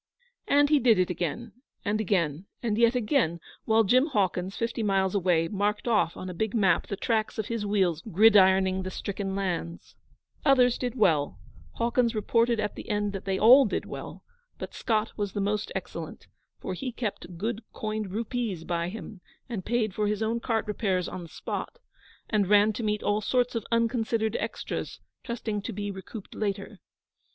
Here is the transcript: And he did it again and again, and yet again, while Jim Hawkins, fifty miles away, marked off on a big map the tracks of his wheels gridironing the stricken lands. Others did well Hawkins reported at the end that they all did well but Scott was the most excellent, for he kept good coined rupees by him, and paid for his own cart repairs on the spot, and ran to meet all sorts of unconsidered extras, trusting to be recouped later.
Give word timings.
And 0.47 0.69
he 0.71 0.79
did 0.79 0.97
it 0.97 1.11
again 1.11 1.51
and 1.85 2.01
again, 2.01 2.47
and 2.63 2.75
yet 2.75 2.95
again, 2.95 3.39
while 3.65 3.83
Jim 3.83 4.07
Hawkins, 4.07 4.57
fifty 4.57 4.81
miles 4.81 5.13
away, 5.13 5.47
marked 5.47 5.87
off 5.87 6.17
on 6.17 6.27
a 6.27 6.33
big 6.33 6.55
map 6.55 6.87
the 6.87 6.97
tracks 6.97 7.37
of 7.37 7.49
his 7.49 7.67
wheels 7.67 8.01
gridironing 8.01 8.81
the 8.81 8.89
stricken 8.89 9.35
lands. 9.35 9.95
Others 10.43 10.79
did 10.79 10.95
well 10.95 11.37
Hawkins 11.73 12.15
reported 12.15 12.59
at 12.59 12.73
the 12.73 12.89
end 12.89 13.13
that 13.13 13.25
they 13.25 13.37
all 13.37 13.63
did 13.65 13.85
well 13.85 14.23
but 14.57 14.73
Scott 14.73 15.15
was 15.17 15.33
the 15.33 15.39
most 15.39 15.71
excellent, 15.75 16.25
for 16.59 16.73
he 16.73 16.91
kept 16.91 17.37
good 17.37 17.61
coined 17.71 18.09
rupees 18.09 18.63
by 18.63 18.89
him, 18.89 19.21
and 19.47 19.65
paid 19.65 19.93
for 19.93 20.07
his 20.07 20.23
own 20.23 20.39
cart 20.39 20.65
repairs 20.65 21.07
on 21.07 21.21
the 21.21 21.29
spot, 21.29 21.77
and 22.27 22.47
ran 22.49 22.73
to 22.73 22.81
meet 22.81 23.03
all 23.03 23.21
sorts 23.21 23.53
of 23.53 23.63
unconsidered 23.71 24.35
extras, 24.37 24.99
trusting 25.23 25.61
to 25.61 25.71
be 25.71 25.91
recouped 25.91 26.33
later. 26.33 26.79